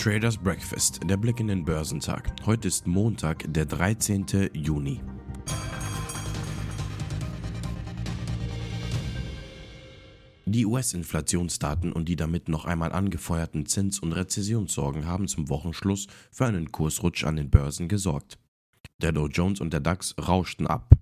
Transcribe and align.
Traders 0.00 0.38
Breakfast, 0.38 1.00
der 1.04 1.18
Blick 1.18 1.40
in 1.40 1.48
den 1.48 1.62
Börsentag. 1.62 2.32
Heute 2.46 2.68
ist 2.68 2.86
Montag, 2.86 3.44
der 3.52 3.66
13. 3.66 4.24
Juni. 4.54 5.02
Die 10.46 10.64
US-Inflationsdaten 10.64 11.92
und 11.92 12.08
die 12.08 12.16
damit 12.16 12.48
noch 12.48 12.64
einmal 12.64 12.92
angefeuerten 12.92 13.66
Zins- 13.66 13.98
und 13.98 14.12
Rezessionssorgen 14.12 15.04
haben 15.04 15.28
zum 15.28 15.50
Wochenschluss 15.50 16.06
für 16.32 16.46
einen 16.46 16.72
Kursrutsch 16.72 17.24
an 17.24 17.36
den 17.36 17.50
Börsen 17.50 17.86
gesorgt. 17.86 18.38
Der 19.02 19.12
Dow 19.12 19.26
Jones 19.26 19.60
und 19.60 19.74
der 19.74 19.80
DAX 19.80 20.14
rauschten 20.16 20.66
ab. 20.66 20.94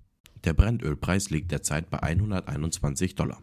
Der 0.43 0.53
Brennölpreis 0.53 1.29
liegt 1.29 1.51
derzeit 1.51 1.89
bei 1.89 2.03
121 2.03 3.15
Dollar. 3.15 3.41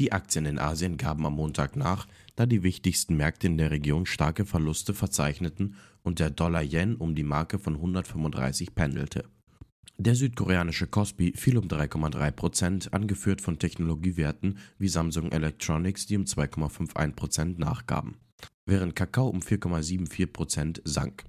Die 0.00 0.12
Aktien 0.12 0.46
in 0.46 0.58
Asien 0.58 0.96
gaben 0.96 1.26
am 1.26 1.34
Montag 1.34 1.76
nach, 1.76 2.08
da 2.34 2.46
die 2.46 2.62
wichtigsten 2.62 3.18
Märkte 3.18 3.48
in 3.48 3.58
der 3.58 3.70
Region 3.70 4.06
starke 4.06 4.46
Verluste 4.46 4.94
verzeichneten 4.94 5.74
und 6.02 6.20
der 6.20 6.30
Dollar-Yen 6.30 6.96
um 6.96 7.14
die 7.14 7.22
Marke 7.22 7.58
von 7.58 7.74
135 7.74 8.74
pendelte. 8.74 9.26
Der 9.98 10.14
südkoreanische 10.14 10.86
Kospi 10.86 11.34
fiel 11.36 11.58
um 11.58 11.66
3,3%, 11.66 12.92
angeführt 12.92 13.42
von 13.42 13.58
Technologiewerten 13.58 14.56
wie 14.78 14.88
Samsung 14.88 15.32
Electronics, 15.32 16.06
die 16.06 16.16
um 16.16 16.24
2,51% 16.24 17.58
nachgaben, 17.58 18.16
während 18.64 18.96
Kakao 18.96 19.28
um 19.28 19.40
4,74% 19.40 20.80
sank. 20.84 21.24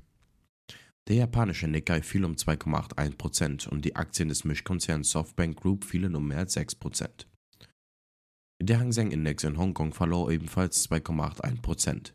Der 1.10 1.18
japanische 1.18 1.68
Nikkei 1.68 2.02
fiel 2.02 2.24
um 2.24 2.36
2,81% 2.36 3.68
und 3.68 3.84
die 3.84 3.98
Aktien 3.98 4.30
des 4.30 4.46
Mischkonzerns 4.46 5.12
Softbank 5.12 5.60
Group 5.60 5.84
fielen 5.84 6.16
um 6.16 6.30
mehr 6.30 6.38
als 6.38 6.56
6%. 6.56 7.26
Der 8.64 8.80
Hang 8.80 8.92
Seng 8.92 9.10
Index 9.10 9.44
in 9.44 9.58
Hongkong 9.58 9.92
verlor 9.92 10.30
ebenfalls 10.30 10.88
2,81%. 10.88 12.14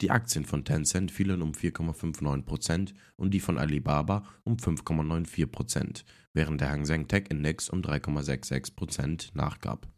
Die 0.00 0.12
Aktien 0.12 0.44
von 0.44 0.64
Tencent 0.64 1.10
fielen 1.10 1.42
um 1.42 1.50
4,59% 1.50 2.94
und 3.16 3.34
die 3.34 3.40
von 3.40 3.58
Alibaba 3.58 4.24
um 4.44 4.58
5,94%, 4.58 6.04
während 6.34 6.60
der 6.60 6.70
Hang 6.70 6.84
Seng 6.84 7.08
Tech 7.08 7.24
Index 7.30 7.68
um 7.68 7.82
3,66% 7.82 9.30
nachgab. 9.34 9.88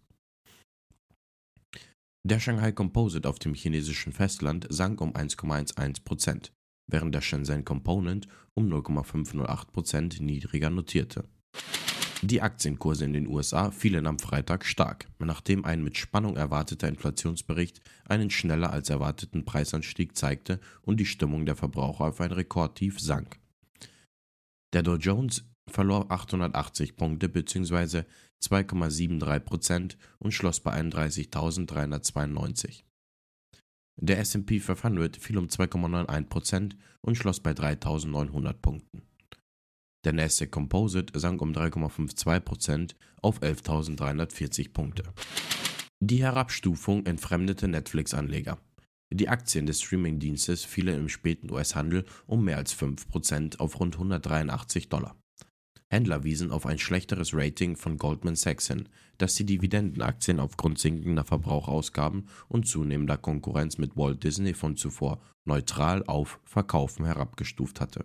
Der 2.26 2.40
Shanghai 2.40 2.72
Composite 2.72 3.28
auf 3.28 3.38
dem 3.38 3.52
chinesischen 3.52 4.14
Festland 4.14 4.66
sank 4.70 5.02
um 5.02 5.12
1,11%, 5.12 6.50
während 6.90 7.14
der 7.14 7.20
Shenzhen 7.20 7.66
Component 7.66 8.26
um 8.54 8.72
0,508% 8.72 10.22
niedriger 10.22 10.70
notierte. 10.70 11.28
Die 12.24 12.40
Aktienkurse 12.40 13.04
in 13.04 13.12
den 13.12 13.26
USA 13.26 13.70
fielen 13.70 14.06
am 14.06 14.18
Freitag 14.18 14.64
stark, 14.64 15.08
nachdem 15.18 15.66
ein 15.66 15.84
mit 15.84 15.98
Spannung 15.98 16.38
erwarteter 16.38 16.88
Inflationsbericht 16.88 17.82
einen 18.06 18.30
schneller 18.30 18.72
als 18.72 18.88
erwarteten 18.88 19.44
Preisanstieg 19.44 20.16
zeigte 20.16 20.58
und 20.80 21.00
die 21.00 21.04
Stimmung 21.04 21.44
der 21.44 21.54
Verbraucher 21.54 22.06
auf 22.06 22.22
ein 22.22 22.32
Rekordtief 22.32 22.98
sank. 22.98 23.38
Der 24.72 24.82
Dow 24.82 24.96
Jones 24.96 25.44
verlor 25.68 26.10
880 26.10 26.96
Punkte 26.96 27.28
bzw. 27.28 28.04
2,73% 28.42 29.98
und 30.18 30.32
schloss 30.32 30.60
bei 30.60 30.72
31.392. 30.80 32.84
Der 34.00 34.18
SP 34.24 34.60
500 34.60 35.18
fiel 35.18 35.36
um 35.36 35.48
2,91% 35.48 36.72
und 37.02 37.16
schloss 37.16 37.40
bei 37.40 37.50
3.900 37.50 38.54
Punkten. 38.54 39.02
Der 40.04 40.12
Nasdaq 40.12 40.50
Composite 40.50 41.18
sank 41.18 41.40
um 41.40 41.52
3,52% 41.52 42.94
auf 43.22 43.40
11.340 43.40 44.72
Punkte. 44.72 45.04
Die 46.00 46.22
Herabstufung 46.22 47.06
entfremdete 47.06 47.68
Netflix-Anleger. 47.68 48.58
Die 49.10 49.28
Aktien 49.28 49.64
des 49.64 49.80
Streaming-Dienstes 49.80 50.64
fielen 50.64 50.98
im 50.98 51.08
späten 51.08 51.50
US-Handel 51.50 52.04
um 52.26 52.44
mehr 52.44 52.58
als 52.58 52.76
5% 52.76 53.58
auf 53.58 53.80
rund 53.80 53.94
183 53.94 54.88
Dollar. 54.88 55.16
Händler 55.88 56.24
wiesen 56.24 56.50
auf 56.50 56.66
ein 56.66 56.78
schlechteres 56.78 57.32
Rating 57.32 57.76
von 57.76 57.96
Goldman 57.96 58.36
Sachs 58.36 58.66
hin, 58.66 58.88
das 59.18 59.36
die 59.36 59.46
Dividendenaktien 59.46 60.40
aufgrund 60.40 60.78
sinkender 60.78 61.24
Verbrauchausgaben 61.24 62.28
und 62.48 62.66
zunehmender 62.66 63.16
Konkurrenz 63.16 63.78
mit 63.78 63.96
Walt 63.96 64.24
Disney 64.24 64.54
von 64.54 64.76
zuvor 64.76 65.20
neutral 65.44 66.02
auf 66.06 66.40
Verkaufen 66.44 67.04
herabgestuft 67.04 67.80
hatte. 67.80 68.04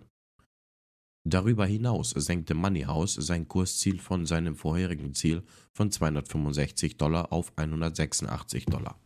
Darüber 1.24 1.66
hinaus 1.66 2.10
senkte 2.10 2.54
Moneyhouse 2.54 3.14
sein 3.14 3.46
Kursziel 3.46 3.98
von 3.98 4.24
seinem 4.24 4.56
vorherigen 4.56 5.14
Ziel 5.14 5.42
von 5.72 5.90
265 5.90 6.96
Dollar 6.96 7.32
auf 7.32 7.52
186 7.56 8.64
Dollar. 8.64 8.98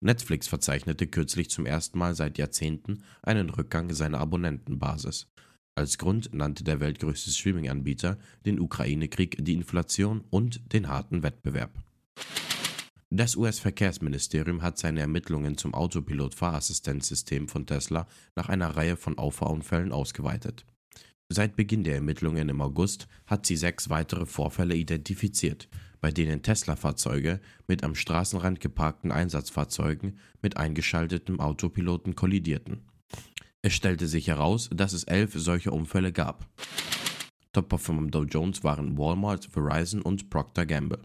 Netflix 0.00 0.48
verzeichnete 0.48 1.06
kürzlich 1.06 1.50
zum 1.50 1.66
ersten 1.66 1.98
Mal 1.98 2.14
seit 2.14 2.38
Jahrzehnten 2.38 3.02
einen 3.22 3.50
Rückgang 3.50 3.92
seiner 3.92 4.20
Abonnentenbasis. 4.20 5.28
Als 5.74 5.98
Grund 5.98 6.32
nannte 6.32 6.64
der 6.64 6.80
weltgrößte 6.80 7.30
Streaming-Anbieter 7.30 8.18
den 8.46 8.58
Ukraine-Krieg, 8.58 9.44
die 9.44 9.52
Inflation 9.52 10.24
und 10.30 10.72
den 10.72 10.88
harten 10.88 11.22
Wettbewerb. 11.22 11.82
Das 13.10 13.36
US-Verkehrsministerium 13.36 14.62
hat 14.62 14.78
seine 14.78 15.00
Ermittlungen 15.00 15.58
zum 15.58 15.74
Autopilot-Fahrassistenzsystem 15.74 17.48
von 17.48 17.66
Tesla 17.66 18.06
nach 18.34 18.48
einer 18.48 18.76
Reihe 18.76 18.96
von 18.96 19.18
Auffahrunfällen 19.18 19.92
ausgeweitet. 19.92 20.64
Seit 21.28 21.56
Beginn 21.56 21.82
der 21.82 21.96
Ermittlungen 21.96 22.48
im 22.48 22.60
August 22.60 23.08
hat 23.26 23.46
sie 23.46 23.56
sechs 23.56 23.90
weitere 23.90 24.26
Vorfälle 24.26 24.76
identifiziert, 24.76 25.68
bei 26.00 26.12
denen 26.12 26.42
Tesla-Fahrzeuge 26.42 27.40
mit 27.66 27.82
am 27.82 27.96
Straßenrand 27.96 28.60
geparkten 28.60 29.10
Einsatzfahrzeugen 29.10 30.20
mit 30.40 30.56
eingeschaltetem 30.56 31.40
Autopiloten 31.40 32.14
kollidierten. 32.14 32.82
Es 33.60 33.74
stellte 33.74 34.06
sich 34.06 34.28
heraus, 34.28 34.70
dass 34.72 34.92
es 34.92 35.02
elf 35.02 35.32
solcher 35.34 35.72
Unfälle 35.72 36.12
gab. 36.12 36.48
Top-Performer 37.52 38.02
im 38.02 38.10
Dow 38.12 38.22
Jones 38.22 38.62
waren 38.62 38.96
Walmart, 38.96 39.46
Verizon 39.46 40.02
und 40.02 40.30
Procter 40.30 40.64
Gamble. 40.64 41.02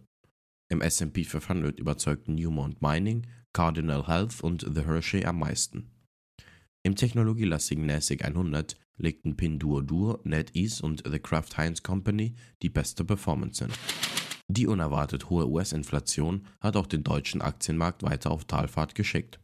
Im 0.70 0.82
S&P 0.82 1.24
500 1.24 1.80
überzeugten 1.80 2.36
Newmont 2.36 2.80
Mining, 2.82 3.26
Cardinal 3.54 4.08
Health 4.08 4.42
und 4.42 4.62
The 4.72 4.84
Hershey 4.84 5.26
am 5.26 5.40
meisten. 5.40 5.90
Im 6.84 6.96
technologielastigen 6.96 7.86
NASDAQ 7.88 8.24
100 8.26 8.76
legten 9.02 9.36
Pinduoduo, 9.36 10.20
NetEase 10.24 10.84
und 10.84 11.04
The 11.10 11.20
Kraft 11.20 11.58
Heinz 11.58 11.84
Company 11.84 12.36
die 12.62 12.70
beste 12.70 13.04
Performance 13.04 13.66
hin. 13.66 13.74
Die 14.48 14.68
unerwartet 14.68 15.30
hohe 15.30 15.48
US-Inflation 15.48 16.46
hat 16.60 16.76
auch 16.76 16.88
den 16.88 17.04
deutschen 17.04 17.42
Aktienmarkt 17.42 18.04
weiter 18.04 18.32
auf 18.32 18.46
Talfahrt 18.46 18.96
geschickt. 18.96 19.40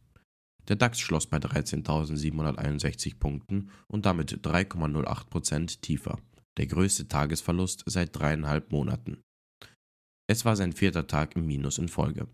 Der 0.68 0.76
DAX 0.76 1.00
schloss 1.00 1.26
bei 1.26 1.38
13.761 1.38 3.18
Punkten 3.18 3.70
und 3.86 4.04
damit 4.04 4.44
3,08% 4.46 5.80
tiefer, 5.80 6.18
der 6.58 6.66
größte 6.66 7.08
Tagesverlust 7.08 7.84
seit 7.86 8.18
dreieinhalb 8.18 8.70
Monaten. 8.70 9.22
Es 10.30 10.44
war 10.44 10.56
sein 10.56 10.74
vierter 10.74 11.06
Tag 11.06 11.36
im 11.36 11.46
Minus 11.46 11.78
in 11.78 11.88
Folge. 11.88 12.28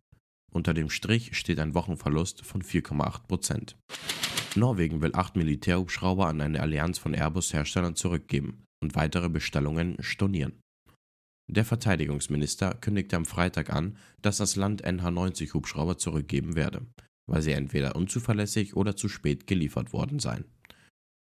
Unter 0.52 0.74
dem 0.74 0.90
Strich 0.90 1.36
steht 1.36 1.60
ein 1.60 1.74
Wochenverlust 1.74 2.44
von 2.44 2.62
4,8%. 2.62 3.76
Norwegen 4.56 5.02
will 5.02 5.14
acht 5.14 5.36
Militärhubschrauber 5.36 6.26
an 6.26 6.40
eine 6.40 6.60
Allianz 6.60 6.98
von 6.98 7.14
Airbus-Herstellern 7.14 7.96
zurückgeben 7.96 8.64
und 8.82 8.94
weitere 8.94 9.28
Bestellungen 9.28 9.96
stornieren. 10.00 10.60
Der 11.50 11.64
Verteidigungsminister 11.64 12.74
kündigte 12.74 13.16
am 13.16 13.26
Freitag 13.26 13.70
an, 13.70 13.96
dass 14.22 14.38
das 14.38 14.56
Land 14.56 14.82
NH-90-Hubschrauber 14.82 15.98
zurückgeben 15.98 16.56
werde, 16.56 16.86
weil 17.26 17.42
sie 17.42 17.52
entweder 17.52 17.96
unzuverlässig 17.96 18.76
oder 18.76 18.96
zu 18.96 19.08
spät 19.08 19.46
geliefert 19.46 19.92
worden 19.92 20.20
seien. 20.20 20.44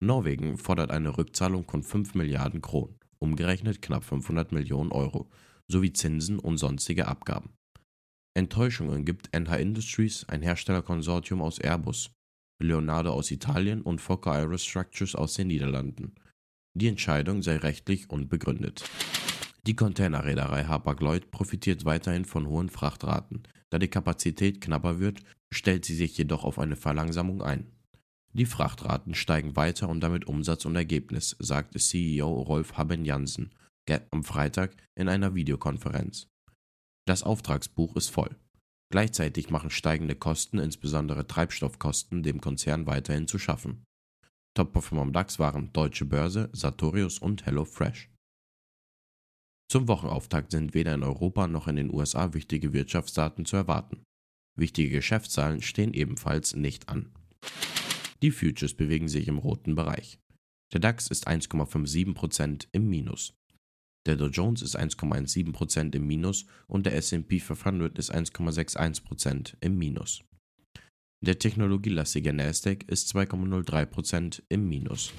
Norwegen 0.03 0.57
fordert 0.59 0.91
eine 0.91 1.17
Rückzahlung 1.17 1.65
von 1.69 1.83
5 1.83 2.15
Milliarden 2.15 2.61
Kronen, 2.61 2.99
umgerechnet 3.19 3.83
knapp 3.83 4.05
500 4.05 4.53
Millionen 4.53 4.93
Euro, 4.93 5.31
sowie 5.69 5.93
Zinsen 5.93 6.39
und 6.39 6.59
sonstige 6.59 7.07
Abgaben. 7.07 7.51
Enttäuschungen 8.35 9.05
gibt 9.05 9.33
NH 9.35 9.57
Industries, 9.57 10.25
ein 10.29 10.43
Herstellerkonsortium 10.43 11.43
aus 11.43 11.59
Airbus, 11.59 12.11
Leonardo 12.61 13.13
aus 13.13 13.31
Italien 13.31 13.83
und 13.83 14.01
Fokker 14.01 14.33
Aerostructures 14.33 15.15
aus 15.15 15.35
den 15.35 15.49
Niederlanden. 15.49 16.15
Die 16.75 16.89
Entscheidung 16.89 17.43
sei 17.43 17.57
rechtlich 17.57 18.11
unbegründet. 18.11 18.89
Die 19.67 19.75
Containerreederei 19.75 20.65
Hapag-Lloyd 20.65 21.31
profitiert 21.31 21.85
weiterhin 21.85 22.25
von 22.25 22.47
hohen 22.47 22.69
Frachtraten. 22.69 23.43
Da 23.71 23.79
die 23.79 23.89
Kapazität 23.89 24.61
knapper 24.61 25.01
wird, 25.01 25.21
stellt 25.53 25.85
sie 25.85 25.95
sich 25.95 26.17
jedoch 26.17 26.45
auf 26.45 26.59
eine 26.59 26.77
Verlangsamung 26.77 27.43
ein. 27.43 27.73
Die 28.33 28.47
Frachtraten 28.47 29.15
steigen 29.15 29.57
weiter 29.57 29.89
und 29.89 30.01
damit 30.01 30.27
Umsatz 30.27 30.65
und 30.65 30.77
Ergebnis, 30.77 31.37
sagt 31.41 31.79
CEO 31.79 32.43
Rolf 32.43 32.77
Haben-Jansen 32.79 33.51
am 34.11 34.23
Freitag 34.23 34.77
in 34.95 35.09
einer 35.09 35.35
Videokonferenz. 35.35 36.29
Das 37.07 37.25
Auftragsbuch 37.25 37.97
ist 37.97 38.09
voll. 38.09 38.37
Gleichzeitig 38.91 39.51
machen 39.51 39.71
steigende 39.71 40.17
Kosten, 40.17 40.59
insbesondere 40.59 41.27
Treibstoffkosten, 41.27 42.23
dem 42.23 42.41
Konzern 42.41 42.87
weiterhin 42.87 43.29
zu 43.29 43.39
schaffen. 43.39 43.85
Top-Performer 44.55 45.03
am 45.03 45.13
DAX 45.13 45.39
waren 45.39 45.73
Deutsche 45.73 46.05
Börse, 46.05 46.51
Sartorius 46.53 47.21
und 47.21 47.47
HelloFresh. 47.47 48.11
Zum 49.71 49.87
Wochenauftakt 49.87 50.51
sind 50.51 50.75
weder 50.75 50.95
in 50.95 51.05
Europa 51.05 51.47
noch 51.47 51.69
in 51.69 51.77
den 51.77 51.95
USA 51.95 52.35
wichtige 52.35 52.73
Wirtschaftsdaten 52.73 53.45
zu 53.45 53.57
erwarten. 53.57 54.03
Wichtige 54.59 54.91
Geschäftszahlen 54.91 55.63
stehen 55.63 55.95
ebenfalls 55.95 56.57
nicht 56.57 56.89
an. 56.89 57.15
Die 58.23 58.33
Futures 58.33 58.75
bewegen 58.75 59.09
sich 59.09 59.29
im 59.29 59.39
roten 59.39 59.77
Bereich. 59.77 60.19
Der 60.73 60.81
DAX 60.81 61.07
ist 61.07 61.29
1,57% 61.29 62.67
im 62.73 62.89
Minus. 62.89 63.35
Der 64.11 64.17
Dow 64.17 64.27
Jones 64.27 64.61
ist 64.61 64.77
1,17% 64.77 65.95
im 65.95 66.05
Minus 66.05 66.45
und 66.67 66.85
der 66.85 66.97
SP 66.99 67.39
500 67.39 67.97
ist 67.97 68.13
1,61% 68.13 69.55
im 69.61 69.79
Minus. 69.79 70.25
Der 71.25 71.39
technologielastige 71.39 72.33
Nasdaq 72.33 72.83
ist 72.89 73.15
2,03% 73.15 74.43
im 74.49 74.69
Minus. 74.69 75.13